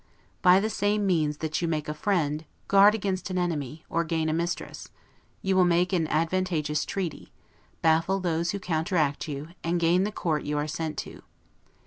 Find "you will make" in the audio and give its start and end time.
5.43-5.93